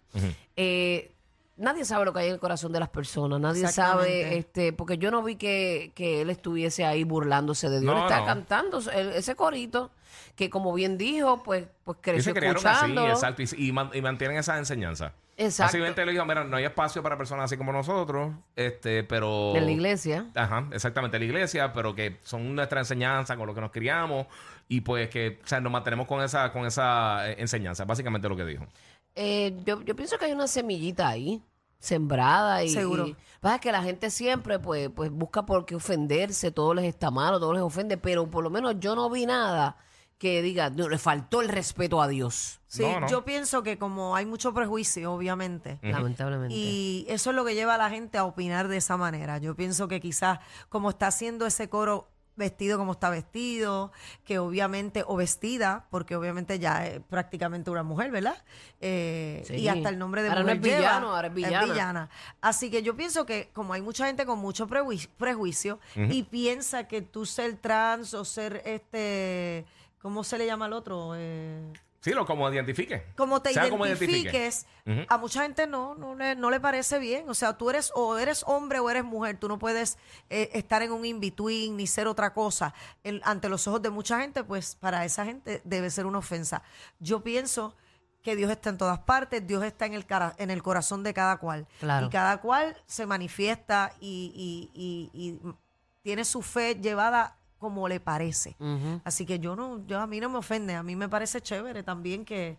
Eh, 0.56 1.12
nadie 1.60 1.84
sabe 1.84 2.04
lo 2.04 2.12
que 2.12 2.20
hay 2.20 2.26
en 2.28 2.34
el 2.34 2.40
corazón 2.40 2.72
de 2.72 2.80
las 2.80 2.88
personas, 2.88 3.40
nadie 3.40 3.68
sabe, 3.68 4.36
este, 4.38 4.72
porque 4.72 4.98
yo 4.98 5.10
no 5.10 5.22
vi 5.22 5.36
que, 5.36 5.92
que 5.94 6.22
él 6.22 6.30
estuviese 6.30 6.84
ahí 6.84 7.04
burlándose 7.04 7.68
de 7.68 7.80
Dios, 7.80 7.92
No, 7.94 7.98
él 7.98 8.04
está 8.04 8.20
no. 8.20 8.26
cantando 8.26 8.78
el- 8.92 9.10
ese 9.14 9.34
corito 9.36 9.90
que 10.36 10.50
como 10.50 10.72
bien 10.72 10.96
dijo, 10.98 11.42
pues, 11.42 11.66
pues 11.84 11.98
Y 11.98 12.02
creció 12.02 12.22
se 12.22 12.38
crearon 12.38 12.66
así, 12.66 12.68
escuchando. 12.86 13.08
exacto. 13.08 13.42
Y, 13.42 13.68
y 13.68 13.72
man- 13.72 13.90
y 13.94 14.00
mantienen 14.00 14.38
esa 14.38 14.58
enseñanza. 14.58 15.12
Exacto. 15.36 15.68
Básicamente 15.68 16.04
le 16.04 16.12
digo, 16.12 16.24
mira, 16.26 16.44
no 16.44 16.56
hay 16.56 16.64
espacio 16.64 17.02
para 17.02 17.16
personas 17.16 17.46
así 17.46 17.56
como 17.56 17.72
nosotros, 17.72 18.32
este, 18.56 19.04
pero... 19.04 19.54
En 19.56 19.64
la 19.64 19.70
iglesia. 19.70 20.26
Ajá, 20.34 20.66
exactamente, 20.72 21.18
la 21.18 21.24
iglesia, 21.24 21.72
pero 21.72 21.94
que 21.94 22.18
son 22.22 22.54
nuestra 22.54 22.80
enseñanza, 22.80 23.36
con 23.38 23.46
lo 23.46 23.54
que 23.54 23.60
nos 23.62 23.70
criamos, 23.70 24.26
y 24.68 24.82
pues 24.82 25.08
que, 25.08 25.40
o 25.42 25.46
sea, 25.46 25.60
nos 25.60 25.72
mantenemos 25.72 26.06
con 26.06 26.22
esa, 26.22 26.52
con 26.52 26.66
esa 26.66 27.30
eh, 27.30 27.36
enseñanza, 27.38 27.84
básicamente 27.86 28.28
lo 28.28 28.36
que 28.36 28.44
dijo. 28.44 28.66
Eh, 29.14 29.56
yo, 29.64 29.82
yo 29.82 29.96
pienso 29.96 30.18
que 30.18 30.26
hay 30.26 30.32
una 30.32 30.46
semillita 30.46 31.08
ahí, 31.08 31.42
sembrada 31.80 32.62
y... 32.62 32.68
Seguro. 32.68 33.06
y- 33.08 33.16
pasa 33.40 33.58
que 33.58 33.72
la 33.72 33.82
gente 33.82 34.10
siempre 34.10 34.58
pues, 34.58 34.90
pues 34.94 35.10
busca 35.10 35.44
por 35.46 35.64
qué 35.64 35.74
ofenderse, 35.74 36.52
todo 36.52 36.74
les 36.74 36.84
está 36.84 37.10
malo, 37.10 37.40
todo 37.40 37.54
les 37.54 37.62
ofende, 37.62 37.96
pero 37.96 38.30
por 38.30 38.44
lo 38.44 38.50
menos 38.50 38.76
yo 38.78 38.94
no 38.94 39.08
vi 39.10 39.26
nada 39.26 39.76
que 40.18 40.42
diga, 40.42 40.68
no, 40.68 40.86
le 40.90 40.98
faltó 40.98 41.40
el 41.40 41.48
respeto 41.48 42.02
a 42.02 42.06
Dios, 42.06 42.60
Sí, 42.66 42.82
No, 42.82 43.00
no. 43.00 43.08
yo 43.08 43.24
pienso 43.24 43.62
que 43.62 43.78
como 43.78 44.14
hay 44.14 44.26
mucho 44.26 44.52
prejuicio, 44.52 45.12
obviamente. 45.14 45.78
lamentablemente. 45.82 46.54
Y 46.54 47.06
eso 47.08 47.30
es 47.30 47.36
lo 47.36 47.44
que 47.44 47.54
lleva 47.54 47.74
a 47.74 47.78
la 47.78 47.88
gente 47.90 48.18
a 48.18 48.24
opinar 48.24 48.68
de 48.68 48.76
esa 48.76 48.96
manera. 48.98 49.38
Yo 49.38 49.56
pienso 49.56 49.88
que 49.88 49.98
quizás 49.98 50.38
como 50.68 50.90
está 50.90 51.06
haciendo 51.08 51.46
ese 51.46 51.68
coro 51.70 52.10
vestido 52.36 52.78
como 52.78 52.92
está 52.92 53.10
vestido, 53.10 53.92
que 54.24 54.38
obviamente, 54.38 55.04
o 55.06 55.16
vestida, 55.16 55.86
porque 55.90 56.16
obviamente 56.16 56.58
ya 56.58 56.86
es 56.86 57.00
prácticamente 57.08 57.70
una 57.70 57.82
mujer, 57.82 58.10
¿verdad? 58.10 58.42
Eh, 58.80 59.42
Sí. 59.46 59.56
Y 59.56 59.68
hasta 59.68 59.88
el 59.88 59.98
nombre 59.98 60.22
de 60.22 60.28
Ahora 60.28 60.40
no 60.40 60.46
mujer 60.46 60.56
es 60.58 60.62
lleva, 60.62 60.78
villano, 60.78 61.14
ahora 61.14 61.28
es 61.28 61.34
villana. 61.34 62.10
Así 62.40 62.70
que 62.70 62.82
yo 62.82 62.96
pienso 62.96 63.26
que 63.26 63.50
como 63.52 63.72
hay 63.72 63.82
mucha 63.82 64.06
gente 64.06 64.24
con 64.26 64.38
mucho 64.38 64.66
prejuicio, 64.66 65.10
prejuicio 65.16 65.78
y 65.94 66.22
piensa 66.22 66.88
que 66.88 67.02
tú 67.02 67.26
ser 67.26 67.56
trans 67.56 68.14
o 68.14 68.24
ser 68.24 68.62
este, 68.64 69.66
¿cómo 70.00 70.24
se 70.24 70.38
le 70.38 70.46
llama 70.46 70.66
al 70.66 70.72
otro? 70.72 71.12
Eh, 71.16 71.72
Sí, 72.00 72.12
lo 72.12 72.24
como 72.24 72.50
identifique. 72.50 73.04
como 73.14 73.42
te 73.42 73.52
Sea 73.52 73.68
como 73.68 73.84
identifique. 73.86 74.30
identifiques, 74.30 74.66
a 75.08 75.18
mucha 75.18 75.42
gente 75.42 75.66
no, 75.66 75.94
no 75.94 76.14
le, 76.14 76.34
no 76.34 76.48
le 76.50 76.58
parece 76.58 76.98
bien. 76.98 77.28
O 77.28 77.34
sea, 77.34 77.58
tú 77.58 77.68
eres 77.68 77.92
o 77.94 78.16
eres 78.16 78.42
hombre 78.46 78.78
o 78.80 78.88
eres 78.88 79.04
mujer. 79.04 79.36
Tú 79.38 79.48
no 79.48 79.58
puedes 79.58 79.98
eh, 80.30 80.48
estar 80.54 80.80
en 80.82 80.92
un 80.92 81.04
in-between 81.04 81.76
ni 81.76 81.86
ser 81.86 82.06
otra 82.06 82.32
cosa. 82.32 82.72
El- 83.04 83.20
ante 83.24 83.48
los 83.50 83.68
ojos 83.68 83.82
de 83.82 83.90
mucha 83.90 84.18
gente, 84.20 84.42
pues 84.44 84.76
para 84.76 85.04
esa 85.04 85.26
gente 85.26 85.60
debe 85.64 85.90
ser 85.90 86.06
una 86.06 86.18
ofensa. 86.18 86.62
Yo 87.00 87.22
pienso 87.22 87.76
que 88.22 88.34
Dios 88.36 88.50
está 88.50 88.70
en 88.70 88.78
todas 88.78 88.98
partes, 89.00 89.46
Dios 89.46 89.62
está 89.64 89.84
en 89.86 89.94
el, 89.94 90.06
cara- 90.06 90.34
en 90.38 90.50
el 90.50 90.62
corazón 90.62 91.02
de 91.02 91.12
cada 91.14 91.36
cual. 91.36 91.66
Claro. 91.80 92.06
Y 92.06 92.10
cada 92.10 92.40
cual 92.40 92.76
se 92.86 93.04
manifiesta 93.06 93.92
y, 94.00 94.70
y- 94.74 95.10
y- 95.12 95.28
y 95.28 95.54
tiene 96.02 96.24
su 96.24 96.40
fe 96.42 96.76
llevada 96.76 97.36
como 97.60 97.86
le 97.86 98.00
parece. 98.00 98.56
Así 99.04 99.24
que 99.26 99.38
yo 99.38 99.54
no, 99.54 99.86
yo 99.86 100.00
a 100.00 100.06
mí 100.08 100.18
no 100.18 100.28
me 100.30 100.38
ofende, 100.38 100.74
a 100.74 100.82
mí 100.82 100.96
me 100.96 101.08
parece 101.08 101.40
chévere 101.40 101.82
también 101.84 102.24
que, 102.24 102.56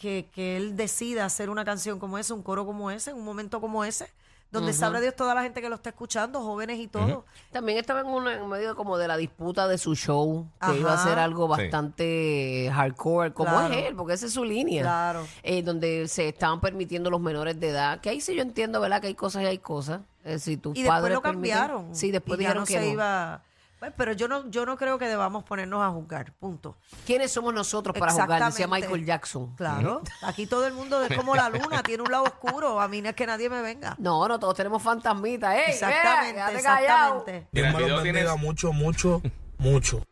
que, 0.00 0.28
que 0.32 0.56
él 0.56 0.76
decida 0.76 1.24
hacer 1.26 1.50
una 1.50 1.64
canción 1.64 1.98
como 1.98 2.16
esa, 2.18 2.32
un 2.32 2.42
coro 2.42 2.64
como 2.64 2.90
ese, 2.90 3.10
en 3.10 3.16
un 3.16 3.24
momento 3.24 3.60
como 3.60 3.84
ese, 3.84 4.08
donde 4.50 4.72
sabrá 4.72 4.98
Dios 5.00 5.14
toda 5.14 5.34
la 5.34 5.42
gente 5.42 5.60
que 5.60 5.68
lo 5.68 5.74
está 5.74 5.90
escuchando, 5.90 6.40
jóvenes 6.40 6.78
y 6.78 6.86
todo. 6.86 7.26
También 7.52 7.76
estaba 7.76 8.00
en, 8.00 8.06
una- 8.06 8.34
en 8.36 8.48
medio 8.48 8.74
como 8.76 8.96
de 8.96 9.06
la 9.06 9.18
disputa 9.18 9.68
de 9.68 9.76
su 9.76 9.94
show, 9.94 10.46
que 10.58 10.66
Ajá. 10.66 10.76
iba 10.76 10.94
a 10.94 11.04
ser 11.04 11.18
algo 11.18 11.54
Sí. 11.54 11.62
bastante 11.64 12.70
hardcore, 12.72 13.34
como 13.34 13.50
Claro. 13.50 13.74
es 13.74 13.86
él, 13.86 13.94
porque 13.96 14.14
esa 14.14 14.24
es 14.24 14.32
su 14.32 14.44
línea. 14.44 14.82
Claro. 14.84 15.26
Eh, 15.42 15.62
donde 15.62 16.08
se 16.08 16.28
estaban 16.28 16.60
permitiendo 16.62 17.10
los 17.10 17.20
menores 17.20 17.60
de 17.60 17.68
edad, 17.68 18.00
que 18.00 18.08
ahí 18.08 18.22
sí 18.22 18.34
yo 18.34 18.40
entiendo, 18.40 18.80
¿verdad? 18.80 19.02
Que 19.02 19.08
hay 19.08 19.14
cosas 19.14 19.42
y 19.42 19.46
hay 19.46 19.58
cosas. 19.58 20.00
Eh, 20.24 20.38
si 20.38 20.56
tus 20.56 20.76
Y 20.78 20.82
después 20.82 21.02
lo 21.12 21.20
permiten- 21.20 21.22
cambiaron. 21.22 21.94
Sí, 21.94 22.10
después 22.10 22.38
y 22.38 22.42
ya 22.44 22.48
dijeron 22.48 22.62
no 22.62 22.66
que 22.66 22.72
se 22.72 22.80
no. 22.80 22.86
iba. 22.92 23.42
Pues, 23.78 23.92
pero 23.96 24.12
yo 24.12 24.26
no, 24.26 24.50
yo 24.50 24.66
no 24.66 24.76
creo 24.76 24.98
que 24.98 25.06
debamos 25.06 25.44
ponernos 25.44 25.80
a 25.82 25.90
juzgar, 25.90 26.32
punto. 26.32 26.76
¿Quiénes 27.06 27.30
somos 27.30 27.54
nosotros 27.54 27.96
para 27.96 28.12
jugar? 28.12 28.44
Decía. 28.44 28.66
Michael 28.66 29.04
Jackson. 29.04 29.54
Claro, 29.54 30.02
aquí 30.22 30.46
todo 30.46 30.66
el 30.66 30.72
mundo 30.74 31.02
es 31.04 31.16
como 31.16 31.36
la 31.36 31.48
luna, 31.48 31.82
tiene 31.84 32.02
un 32.02 32.10
lado 32.10 32.24
oscuro, 32.24 32.80
a 32.80 32.88
mí 32.88 33.00
no 33.00 33.10
es 33.10 33.14
que 33.14 33.26
nadie 33.26 33.48
me 33.48 33.62
venga. 33.62 33.94
No, 33.98 34.26
no, 34.26 34.38
todos 34.38 34.56
tenemos 34.56 34.82
fantasmitas. 34.82 35.54
¡Ey, 35.54 35.62
Exactamente, 35.68 36.40
exactamente. 36.56 37.46
Dios 37.52 37.66
el 37.68 37.72
me 37.74 37.88
los 37.88 38.02
bendiga 38.02 38.36
mucho, 38.36 38.72
mucho, 38.72 39.22
mucho. 39.58 40.02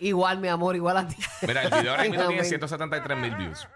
Igual, 0.00 0.38
mi 0.40 0.48
amor, 0.48 0.74
igual 0.74 0.96
a 0.96 1.06
ti. 1.06 1.16
mira, 1.46 1.62
el 1.62 1.70
video 1.70 1.92
ahora 1.92 2.02
mismo 2.02 2.16
tiene 2.18 2.34
Amén. 2.40 2.44
173 2.44 3.18
mil 3.18 3.34
views. 3.36 3.68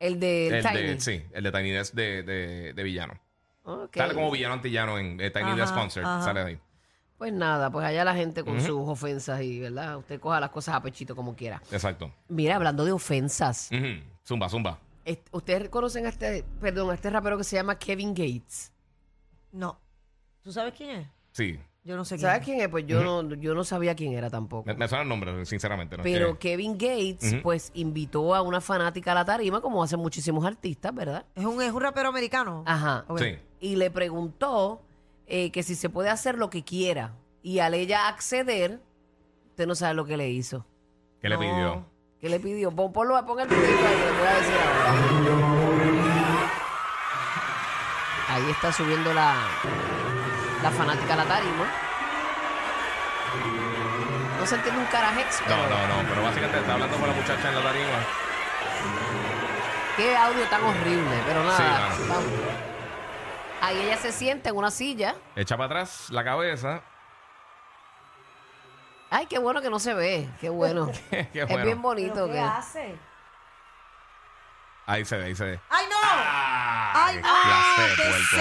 El 0.00 0.18
de 0.18 0.48
El 0.58 0.64
Tiny. 0.64 0.82
de, 0.82 1.00
sí, 1.00 1.26
el 1.32 1.44
de 1.44 1.52
Tiny 1.52 1.70
Desk 1.72 1.92
de, 1.94 2.22
de, 2.22 2.72
de 2.72 2.82
villano. 2.82 3.14
Ok. 3.64 3.96
Sale 3.96 4.14
como 4.14 4.30
villano 4.30 4.54
antillano 4.54 4.98
en 4.98 5.20
eh, 5.20 5.30
Tiny 5.30 5.54
Desk 5.56 5.74
Concert. 5.74 6.06
ajá. 6.06 6.22
Sale 6.24 6.40
ahí. 6.40 6.60
Pues 7.18 7.32
nada, 7.32 7.68
pues 7.70 7.84
allá 7.84 8.04
la 8.04 8.14
gente 8.14 8.44
con 8.44 8.60
sus 8.60 8.88
ofensas 8.88 9.42
y, 9.42 9.58
¿verdad? 9.58 9.98
Usted 9.98 10.20
coja 10.20 10.38
las 10.38 10.50
cosas 10.50 10.76
a 10.76 10.82
pechito 10.82 11.16
como 11.16 11.34
quiera. 11.34 11.60
Exacto. 11.72 12.12
Mira, 12.28 12.54
hablando 12.54 12.84
de 12.84 12.92
ofensas, 12.92 13.70
Ujú. 13.72 14.00
Zumba, 14.24 14.48
zumba. 14.48 14.78
est- 15.04 15.26
¿ustedes 15.32 15.68
conocen 15.68 16.06
a 16.06 16.10
este, 16.10 16.44
perdón, 16.60 16.90
a 16.90 16.94
este 16.94 17.10
rapero 17.10 17.36
que 17.36 17.42
se 17.44 17.56
llama 17.56 17.76
Kevin 17.76 18.10
Gates? 18.14 18.72
No. 19.50 19.80
¿Tú 20.42 20.52
sabes 20.52 20.74
quién 20.74 20.90
es? 20.90 21.08
Sí. 21.32 21.58
Yo 21.82 21.96
no 21.96 22.04
sé 22.04 22.16
quién 22.16 22.20
¿Sabes 22.26 22.40
es. 22.40 22.44
quién 22.44 22.60
es? 22.60 22.68
Pues 22.68 22.86
yo, 22.86 23.02
no, 23.02 23.34
yo 23.34 23.54
no 23.54 23.64
sabía 23.64 23.96
quién 23.96 24.12
era 24.12 24.28
tampoco. 24.30 24.66
Me, 24.66 24.74
me 24.74 24.86
suena 24.86 25.02
el 25.02 25.08
nombre, 25.08 25.44
sinceramente. 25.46 25.96
¿no? 25.96 26.02
Pero 26.04 26.38
Que- 26.38 26.50
Kevin 26.50 26.72
Gates, 26.74 27.32
Ujú. 27.32 27.42
pues, 27.42 27.70
invitó 27.74 28.34
a 28.34 28.42
una 28.42 28.60
fanática 28.60 29.12
a 29.12 29.14
la 29.14 29.24
tarima, 29.24 29.60
como 29.60 29.82
hacen 29.82 29.98
muchísimos 29.98 30.44
artistas, 30.44 30.94
¿verdad? 30.94 31.24
¿Es 31.34 31.44
un, 31.46 31.60
es 31.62 31.72
un 31.72 31.80
rapero 31.80 32.10
americano? 32.10 32.62
Ajá. 32.66 33.04
Ok. 33.08 33.18
Sí. 33.20 33.36
Y 33.60 33.76
le 33.76 33.90
preguntó 33.90 34.82
eh, 35.28 35.50
que 35.52 35.62
si 35.62 35.74
se 35.76 35.88
puede 35.90 36.08
hacer 36.10 36.36
lo 36.36 36.50
que 36.50 36.64
quiera. 36.64 37.12
Y 37.42 37.60
al 37.60 37.74
ella 37.74 38.08
acceder, 38.08 38.80
usted 39.50 39.66
no 39.66 39.74
sabe 39.74 39.94
lo 39.94 40.04
que 40.04 40.16
le 40.16 40.28
hizo. 40.28 40.66
¿Qué 41.20 41.28
le 41.28 41.36
No. 41.36 41.40
pidió? 41.40 41.84
¿Qué 42.20 42.28
le 42.28 42.40
pidió? 42.40 42.72
Pon, 42.72 42.92
ponlo, 42.92 43.24
pon 43.24 43.38
el 43.40 43.46
video 43.48 43.62
ahí, 43.64 43.74
que 43.76 44.04
le 44.06 44.18
voy 44.18 44.26
a 44.26 44.34
decir 44.34 44.54
ahora. 44.54 45.98
Ahí 48.30 48.50
está 48.50 48.72
subiendo 48.72 49.12
la, 49.14 49.36
la 50.62 50.70
fanática 50.70 51.14
a 51.14 51.16
la 51.16 51.24
tarima. 51.24 51.66
No 54.38 54.46
se 54.46 54.54
entiende 54.56 54.80
un 54.80 54.86
carajex, 54.86 55.42
pero 55.44 55.56
No, 55.56 55.68
no, 55.68 56.02
no. 56.02 56.08
Pero 56.08 56.22
básicamente 56.22 56.58
está 56.58 56.72
hablando 56.74 56.96
con 56.98 57.08
la 57.08 57.14
muchacha 57.14 57.48
en 57.48 57.54
la 57.54 57.62
tarima. 57.62 57.98
qué 59.96 60.16
audio 60.16 60.44
tan 60.48 60.62
horrible. 60.64 61.22
Pero 61.26 61.42
nada, 61.44 61.56
Sí, 61.56 61.62
mano. 62.02 62.14
vamos. 62.14 62.32
Ahí 63.60 63.78
ella 63.80 63.96
se 63.96 64.12
sienta 64.12 64.50
en 64.50 64.56
una 64.56 64.70
silla. 64.70 65.14
Echa 65.36 65.56
para 65.56 65.66
atrás 65.66 66.10
la 66.10 66.22
cabeza. 66.24 66.82
Ay, 69.10 69.26
qué 69.26 69.38
bueno 69.38 69.60
que 69.62 69.70
no 69.70 69.78
se 69.78 69.94
ve. 69.94 70.28
Qué 70.40 70.48
bueno. 70.48 70.90
Qué 71.10 71.28
Es 71.32 71.48
bueno. 71.48 71.64
bien 71.64 71.82
bonito. 71.82 72.14
¿Pero 72.14 72.26
qué 72.26 72.32
que- 72.34 72.40
hace? 72.40 72.98
Ahí 74.86 75.04
se 75.04 75.16
ve, 75.18 75.24
ahí 75.24 75.34
se 75.34 75.44
ve. 75.44 75.60
¡Ay, 75.68 75.86
no! 75.90 75.96
¡Ah! 76.02 76.92
¡Ay, 77.06 77.16
qué 77.16 77.22
ah, 77.26 77.42
clase 77.76 77.82
de 77.90 77.96
qué 77.96 78.02
puerco! 78.08 78.36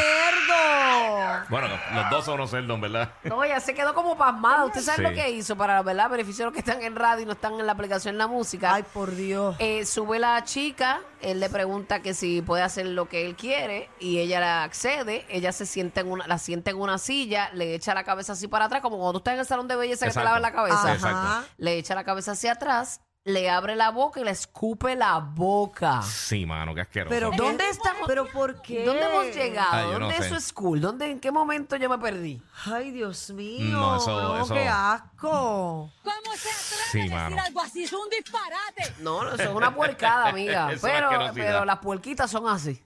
Bueno, 1.49 1.67
los 1.93 2.09
dos 2.09 2.25
son 2.25 2.35
unos 2.35 2.49
cerdos, 2.51 2.79
¿verdad? 2.79 3.09
No, 3.23 3.43
ella 3.43 3.59
se 3.59 3.73
quedó 3.73 3.93
como 3.93 4.17
pasmada. 4.17 4.65
¿Usted 4.65 4.81
sabe 4.81 4.97
Sí. 4.97 5.03
lo 5.03 5.09
que 5.11 5.29
hizo 5.31 5.55
para, 5.55 5.81
¿verdad? 5.81 6.09
Beneficio 6.09 6.43
de 6.43 6.51
los 6.51 6.53
que 6.53 6.59
están 6.59 6.81
en 6.81 6.95
radio 6.95 7.23
y 7.23 7.25
no 7.25 7.33
están 7.33 7.59
en 7.59 7.65
la 7.65 7.71
aplicación 7.73 8.17
La 8.17 8.27
Música. 8.27 8.73
Ay, 8.73 8.83
por 8.93 9.15
Dios. 9.15 9.55
Eh, 9.59 9.85
sube 9.85 10.19
la 10.19 10.43
chica, 10.43 11.01
él 11.21 11.39
le 11.39 11.49
pregunta 11.49 12.01
que 12.01 12.13
si 12.13 12.41
puede 12.41 12.63
hacer 12.63 12.85
lo 12.87 13.07
que 13.09 13.25
él 13.25 13.35
quiere 13.35 13.89
y 13.99 14.19
ella 14.19 14.39
la 14.39 14.63
accede, 14.63 15.25
ella 15.29 15.51
se 15.51 15.65
sienta 15.65 16.01
en 16.01 16.11
una, 16.11 16.27
la 16.27 16.37
sienta 16.37 16.71
en 16.71 16.77
una 16.77 16.97
silla, 16.97 17.49
le 17.53 17.75
echa 17.75 17.93
la 17.93 18.03
cabeza 18.03 18.33
así 18.33 18.47
para 18.47 18.65
atrás, 18.65 18.81
como 18.81 18.97
cuando 18.97 19.13
tú 19.13 19.17
estás 19.19 19.33
en 19.33 19.39
el 19.39 19.45
salón 19.45 19.67
de 19.67 19.75
belleza 19.75 20.05
que 20.05 20.11
te 20.11 20.19
Exacto. 20.19 20.25
lavan 20.25 20.41
la 20.41 20.51
cabeza. 20.51 20.77
Ajá. 20.81 20.93
Exacto. 20.93 21.47
Le 21.57 21.77
echa 21.77 21.95
la 21.95 22.03
cabeza 22.03 22.31
hacia 22.33 22.53
atrás, 22.53 23.01
le 23.27 23.49
abre 23.49 23.75
la 23.75 23.91
boca 23.91 24.21
y 24.21 24.23
le 24.23 24.31
escupe 24.31 24.95
la 24.95 25.19
boca. 25.19 26.01
Sí, 26.01 26.45
mano, 26.45 26.73
qué 26.73 26.81
asqueroso. 26.81 27.09
Pero 27.13 27.31
¿Dónde 27.35 27.69
estamos? 27.69 28.03
¿Pero 28.07 28.25
por 28.31 28.61
qué? 28.61 28.85
¿Dónde 28.85 29.03
hemos 29.05 29.35
llegado? 29.35 29.67
Ay, 29.71 29.83
yo 29.91 29.99
no 29.99 30.05
¿Dónde 30.07 30.17
sé. 30.21 30.25
eso 30.27 30.35
es 30.37 30.53
cool? 30.53 30.79
¿Dónde, 30.79 31.11
¿En 31.11 31.19
qué 31.19 31.29
momento 31.29 31.75
yo 31.75 31.89
me 31.89 31.97
perdí? 31.97 32.41
Ay, 32.65 32.91
Dios 32.91 33.29
mío. 33.31 33.77
No, 33.77 33.97
eso- 33.97 34.37
eso- 34.37 34.53
qué 34.53 34.65
asco. 34.67 35.91
¿Cómo 36.03 36.35
se 36.37 36.49
atreve 36.49 36.83
Sí, 36.91 36.99
a 36.99 37.01
decir 37.03 37.11
mano. 37.15 37.37
algo 37.45 37.61
así? 37.61 37.83
Es 37.83 37.91
un 37.93 38.09
disparate. 38.09 38.93
No, 38.99 39.23
no, 39.23 39.33
eso 39.33 39.43
es 39.43 39.49
una 39.49 39.75
puercada, 39.75 40.27
amiga. 40.29 40.69
Pero, 40.81 41.07
asquerosidad. 41.09 41.33
pero 41.33 41.65
las 41.65 41.79
puerquitas 41.79 42.31
son 42.31 42.47
así. 42.47 42.81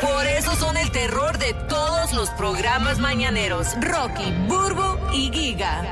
Por 0.00 0.24
eso 0.26 0.54
son 0.54 0.76
el 0.76 0.90
terror 0.92 1.36
de 1.38 1.52
todos 1.68 2.12
los 2.12 2.30
programas 2.30 2.98
mañaneros. 3.00 3.74
Rocky, 3.80 4.32
Burbo 4.46 4.97
y 5.18 5.30
Giga. 5.32 5.82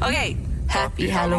ok, 0.00 0.36
happy 0.68 1.10
Halloween. 1.10 1.30